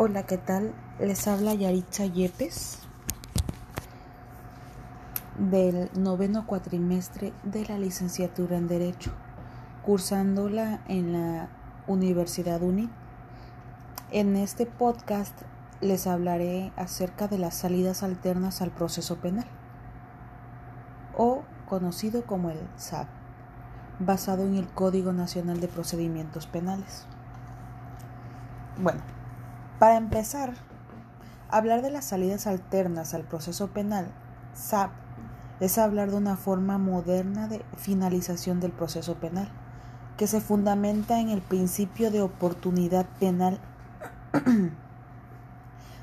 [0.00, 0.72] Hola, ¿qué tal?
[1.00, 2.78] Les habla Yaritza Yepes
[5.36, 9.10] del noveno cuatrimestre de la licenciatura en Derecho,
[9.84, 11.48] cursándola en la
[11.88, 12.88] Universidad UNI.
[14.12, 15.36] En este podcast
[15.80, 19.46] les hablaré acerca de las salidas alternas al proceso penal,
[21.16, 23.08] o conocido como el SAP,
[23.98, 27.04] basado en el Código Nacional de Procedimientos Penales.
[28.80, 29.00] Bueno,
[29.78, 30.54] para empezar,
[31.48, 34.08] hablar de las salidas alternas al proceso penal,
[34.54, 34.90] SAP,
[35.60, 39.48] es hablar de una forma moderna de finalización del proceso penal,
[40.16, 43.60] que se fundamenta en el principio de oportunidad penal.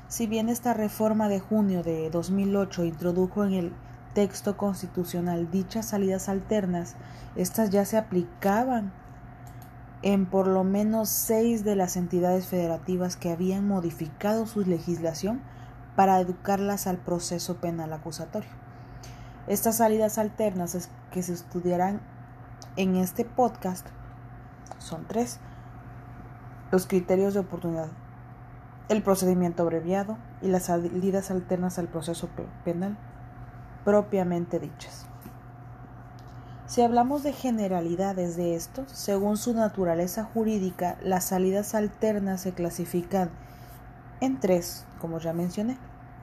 [0.08, 3.72] si bien esta reforma de junio de 2008 introdujo en el
[4.14, 6.96] texto constitucional dichas salidas alternas,
[7.34, 8.92] estas ya se aplicaban
[10.06, 15.40] en por lo menos seis de las entidades federativas que habían modificado su legislación
[15.96, 18.48] para educarlas al proceso penal acusatorio.
[19.48, 22.00] Estas salidas alternas que se estudiarán
[22.76, 23.84] en este podcast
[24.78, 25.40] son tres.
[26.70, 27.88] Los criterios de oportunidad,
[28.88, 32.28] el procedimiento abreviado y las salidas alternas al proceso
[32.64, 32.96] penal
[33.84, 35.05] propiamente dichas.
[36.66, 43.30] Si hablamos de generalidades de estos, según su naturaleza jurídica, las salidas alternas se clasifican
[44.20, 45.78] en tres, como ya mencioné,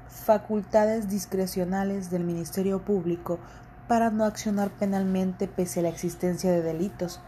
[0.10, 3.40] facultades discrecionales del Ministerio Público
[3.88, 7.22] para no accionar penalmente pese a la existencia de delitos,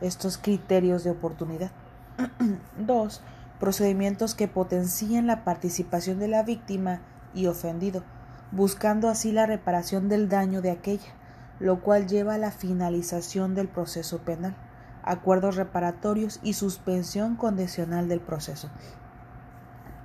[0.00, 1.70] estos criterios de oportunidad.
[2.78, 3.20] Dos,
[3.60, 7.02] procedimientos que potencien la participación de la víctima
[7.34, 8.04] y ofendido,
[8.52, 11.12] buscando así la reparación del daño de aquella
[11.60, 14.54] lo cual lleva a la finalización del proceso penal,
[15.02, 18.70] acuerdos reparatorios y suspensión condicional del proceso.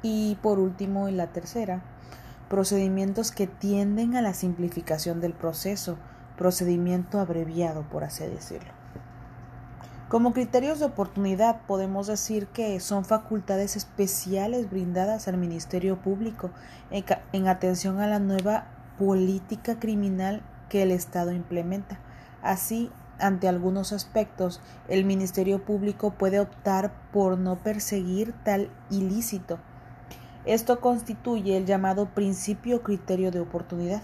[0.01, 1.81] Y por último, en la tercera,
[2.49, 5.97] procedimientos que tienden a la simplificación del proceso,
[6.37, 8.79] procedimiento abreviado, por así decirlo.
[10.09, 16.49] Como criterios de oportunidad podemos decir que son facultades especiales brindadas al Ministerio Público
[16.89, 18.65] en, atención a la nueva
[18.97, 21.99] política criminal que el Estado implementa.
[22.41, 29.59] Así, ante algunos aspectos, el Ministerio Público puede optar por no perseguir tal ilícito.
[30.45, 34.01] Esto constituye el llamado principio criterio de oportunidad.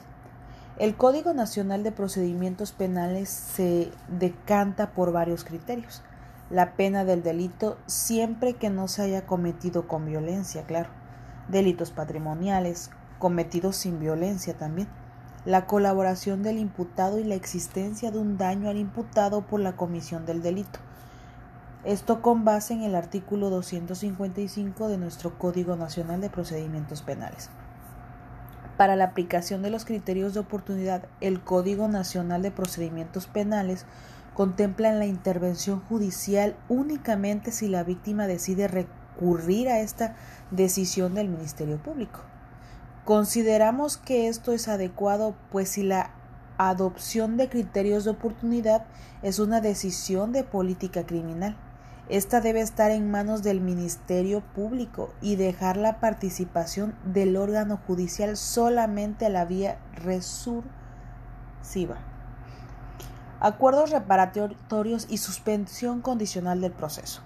[0.78, 6.04] El Código Nacional de Procedimientos Penales se decanta por varios criterios.
[6.50, 10.90] La pena del delito siempre que no se haya cometido con violencia, claro.
[11.48, 14.90] Delitos patrimoniales, cometidos sin violencia también
[15.46, 20.26] la colaboración del imputado y la existencia de un daño al imputado por la comisión
[20.26, 20.80] del delito.
[21.84, 27.52] Esto con base en el artículo 255 de nuestro Código Nacional de Procedimientos Penales.
[28.76, 33.86] Para la aplicación de los criterios de oportunidad, el Código Nacional de Procedimientos Penales
[34.34, 40.16] contempla la intervención judicial únicamente si la víctima decide recurrir a esta
[40.50, 42.22] decisión del Ministerio Público.
[43.06, 46.10] Consideramos que esto es adecuado, pues si la
[46.58, 48.88] adopción de criterios de oportunidad
[49.22, 51.56] es una decisión de política criminal,
[52.10, 58.38] esta debe estar en manos del Ministerio Público y dejar la participación del órgano judicial
[58.38, 60.66] solamente a la vía resursiva.
[63.40, 67.22] Acuerdos reparatorios y suspensión condicional del proceso.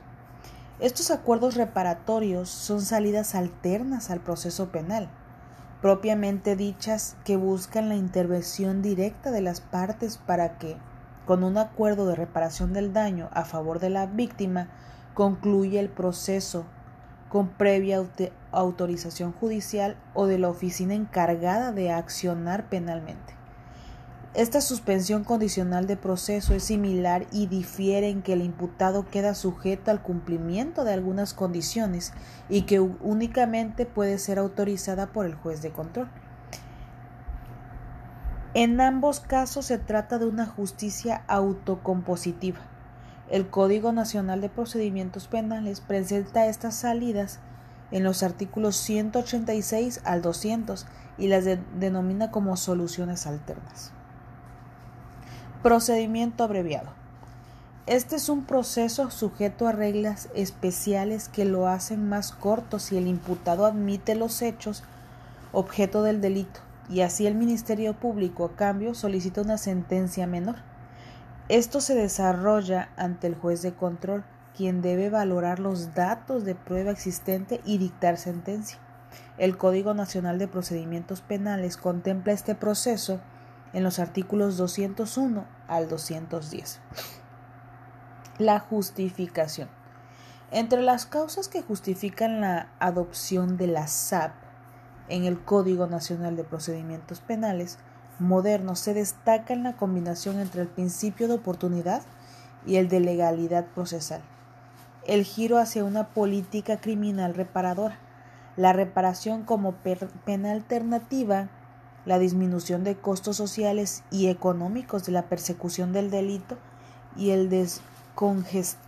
[0.82, 5.10] Estos acuerdos reparatorios son salidas alternas al proceso penal
[5.82, 10.76] propiamente dichas que buscan la intervención directa de las partes para que,
[11.26, 14.68] con un acuerdo de reparación del daño a favor de la víctima,
[15.14, 16.66] concluya el proceso
[17.30, 18.04] con previa
[18.52, 23.39] autorización judicial o de la oficina encargada de accionar penalmente.
[24.36, 29.90] Esta suspensión condicional de proceso es similar y difiere en que el imputado queda sujeto
[29.90, 32.14] al cumplimiento de algunas condiciones
[32.48, 36.10] y que únicamente puede ser autorizada por el juez de control.
[38.54, 42.60] En ambos casos se trata de una justicia autocompositiva.
[43.32, 47.40] El Código Nacional de Procedimientos Penales presenta estas salidas
[47.90, 50.86] en los artículos 186 al 200
[51.18, 51.46] y las
[51.80, 53.92] denomina como soluciones alternas.
[55.64, 56.92] Procedimiento abreviado.
[57.86, 63.08] Este es un proceso sujeto a reglas especiales que lo hacen más corto si el
[63.08, 64.86] imputado admite los hechos
[65.52, 70.56] objeto del delito y así el Ministerio Público a cambio solicita una sentencia menor.
[71.50, 74.24] Esto se desarrolla ante el juez de control,
[74.56, 78.78] quien debe valorar los datos de prueba existente y dictar sentencia.
[79.38, 83.20] El Código Nacional de Procedimientos Penales contempla este proceso
[83.74, 86.80] en los artículos 201 al 210.
[88.38, 89.70] La justificación.
[90.52, 94.32] Entre las causas que justifican la adopción de la SAP
[95.08, 97.78] en el Código Nacional de Procedimientos Penales
[98.20, 102.02] moderno se destaca en la combinación entre el principio de oportunidad
[102.66, 104.22] y el de legalidad procesal,
[105.08, 107.98] el giro hacia una política criminal reparadora,
[108.58, 109.76] la reparación como
[110.26, 111.48] pena alternativa,
[112.06, 116.58] la disminución de costos sociales y económicos de la persecución del delito
[117.16, 117.50] y, el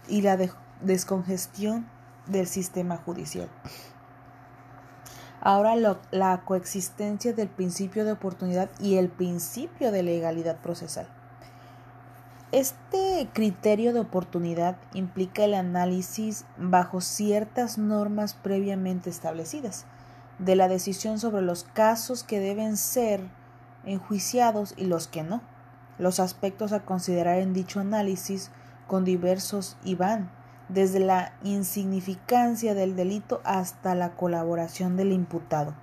[0.07, 0.37] y la
[0.81, 1.87] descongestión
[2.27, 3.49] del sistema judicial.
[5.41, 11.07] Ahora la coexistencia del principio de oportunidad y el principio de legalidad procesal.
[12.51, 19.85] Este criterio de oportunidad implica el análisis bajo ciertas normas previamente establecidas
[20.41, 23.21] de la decisión sobre los casos que deben ser
[23.85, 25.41] enjuiciados y los que no,
[25.97, 28.51] los aspectos a considerar en dicho análisis
[28.88, 30.29] con diversos y van
[30.67, 35.73] desde la insignificancia del delito hasta la colaboración del imputado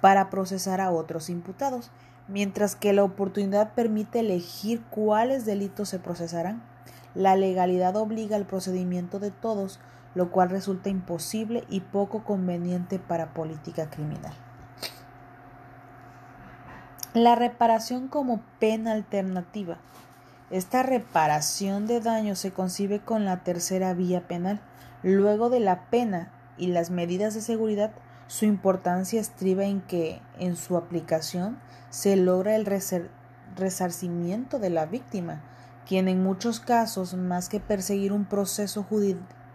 [0.00, 1.90] para procesar a otros imputados
[2.28, 6.62] Mientras que la oportunidad permite elegir cuáles delitos se procesarán,
[7.14, 9.80] la legalidad obliga al procedimiento de todos,
[10.14, 14.34] lo cual resulta imposible y poco conveniente para política criminal.
[17.14, 19.78] La reparación como pena alternativa.
[20.50, 24.60] Esta reparación de daño se concibe con la tercera vía penal.
[25.02, 27.92] Luego de la pena y las medidas de seguridad,
[28.28, 31.58] su importancia estriba en que, en su aplicación,
[31.90, 32.66] se logra el
[33.56, 35.42] resarcimiento de la víctima,
[35.86, 38.84] quien en muchos casos, más que perseguir un proceso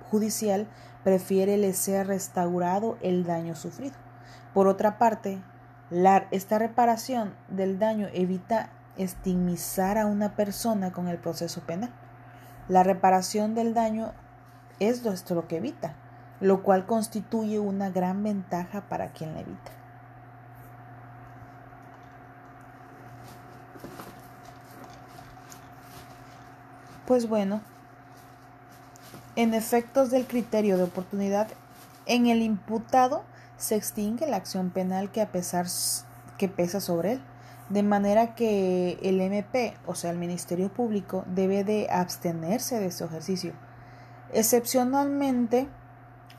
[0.09, 0.67] judicial,
[1.03, 3.95] prefiere le sea restaurado el daño sufrido.
[4.53, 5.41] Por otra parte,
[6.31, 11.91] esta reparación del daño evita estigmizar a una persona con el proceso penal.
[12.67, 14.11] La reparación del daño
[14.79, 15.95] es esto lo que evita,
[16.41, 19.71] lo cual constituye una gran ventaja para quien la evita.
[27.05, 27.61] Pues bueno,
[29.37, 31.47] en efectos del criterio de oportunidad,
[32.07, 33.23] en el imputado
[33.55, 35.67] se extingue la acción penal que, a pesar,
[36.39, 37.21] que pesa sobre él,
[37.69, 43.05] de manera que el MP, o sea, el Ministerio Público, debe de abstenerse de su
[43.05, 43.53] ejercicio.
[44.33, 45.67] Excepcionalmente,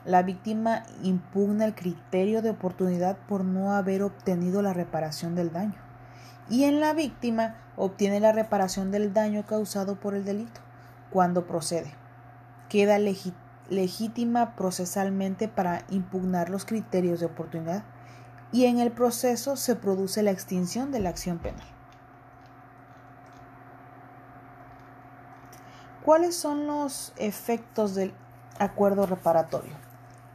[0.03, 5.75] la víctima impugna el criterio de oportunidad por no haber obtenido la reparación del daño
[6.49, 10.59] y en la víctima obtiene la reparación del daño causado por el delito
[11.11, 11.93] cuando procede.
[12.69, 17.83] Queda legítima procesalmente para impugnar los criterios de oportunidad
[18.51, 21.67] y en el proceso se produce la extinción de la acción penal.
[26.03, 28.13] ¿Cuáles son los efectos del
[28.57, 29.88] acuerdo reparatorio?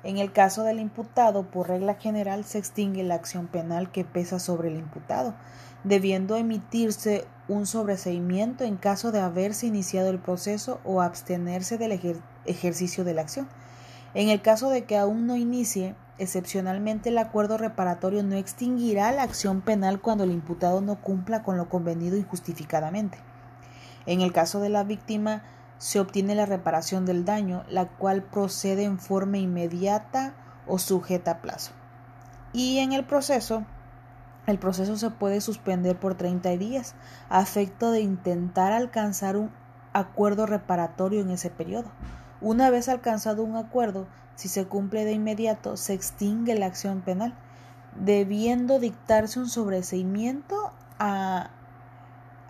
[0.05, 4.39] En el caso del imputado, por regla general, se extingue la acción penal que pesa
[4.39, 5.35] sobre el imputado,
[5.83, 13.03] debiendo emitirse un sobreseimiento en caso de haberse iniciado el proceso o abstenerse del ejercicio
[13.05, 13.49] de la acción.
[14.13, 19.23] En el caso de que aún no inicie, excepcionalmente el acuerdo reparatorio no extinguirá la
[19.23, 23.17] acción penal cuando el imputado no cumpla con lo convenido injustificadamente.
[24.05, 25.43] En el caso de la víctima,
[25.79, 30.35] se obtiene la reparación del daño, la cual procede en forma inmediata
[30.67, 31.73] o sujeta a plazo.
[32.53, 33.65] Y en el proceso,
[34.47, 36.95] el proceso se puede suspender por 30 días
[37.29, 39.51] a efecto de intentar alcanzar un
[39.93, 41.91] acuerdo reparatorio en ese periodo.
[42.41, 47.35] Una vez alcanzado un acuerdo, si se cumple de inmediato, se extingue la acción penal,
[47.97, 51.51] debiendo dictarse un sobreseimiento a,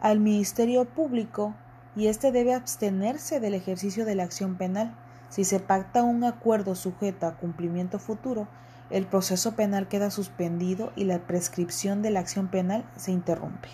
[0.00, 1.54] al Ministerio Público
[1.96, 4.94] y éste debe abstenerse del ejercicio de la acción penal.
[5.28, 8.48] Si se pacta un acuerdo sujeto a cumplimiento futuro,
[8.90, 13.68] el proceso penal queda suspendido y la prescripción de la acción penal se interrumpe.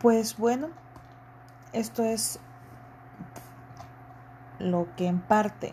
[0.00, 0.68] Pues bueno,
[1.72, 2.38] esto es
[4.58, 5.72] lo que en parte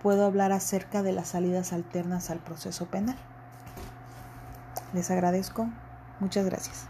[0.00, 3.16] puedo hablar acerca de las salidas alternas al proceso penal.
[4.92, 5.68] Les agradezco.
[6.20, 6.89] Muchas gracias.